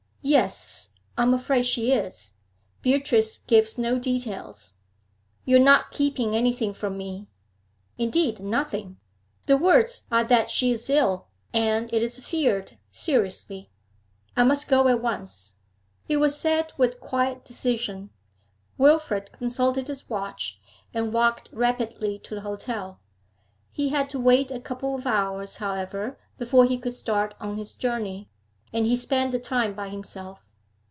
'Yes, 0.23 0.93
I 1.17 1.23
am 1.23 1.33
afraid 1.33 1.63
she 1.63 1.91
is. 1.91 2.35
Beatrice 2.83 3.39
gives 3.39 3.79
no 3.79 3.97
details.' 3.97 4.75
'You 5.45 5.55
are 5.55 5.59
not 5.59 5.89
keeping 5.89 6.35
anything 6.35 6.75
from 6.75 6.95
me?' 6.95 7.27
'Indeed, 7.97 8.39
nothing. 8.39 8.97
The 9.47 9.57
words 9.57 10.03
are 10.11 10.23
that 10.25 10.51
she 10.51 10.71
is 10.73 10.91
ill, 10.91 11.25
and, 11.55 11.91
it 11.91 12.03
is 12.03 12.19
feared, 12.19 12.77
seriously.' 12.91 13.71
'I 14.37 14.43
must 14.43 14.67
go 14.67 14.87
at 14.89 15.01
once.' 15.01 15.55
It 16.07 16.17
was 16.17 16.39
said 16.39 16.71
with 16.77 16.99
quiet 16.99 17.43
decision. 17.43 18.11
Wilfrid 18.77 19.31
consulted 19.31 19.87
his 19.87 20.07
watch, 20.07 20.59
and 20.93 21.11
walked 21.13 21.49
rapidly 21.51 22.19
to 22.19 22.35
the 22.35 22.41
hotel. 22.41 22.99
He 23.71 23.89
had 23.89 24.07
to 24.11 24.19
wait 24.19 24.51
a 24.51 24.59
couple 24.59 24.93
of 24.93 25.07
hours, 25.07 25.57
however, 25.57 26.19
before 26.37 26.65
he 26.65 26.77
could 26.77 26.93
start 26.95 27.33
on 27.39 27.57
his 27.57 27.73
journey, 27.73 28.27
and 28.73 28.85
he 28.85 28.95
spent 28.95 29.33
the 29.33 29.39
time 29.39 29.73
by 29.73 29.89
himself. 29.89 30.45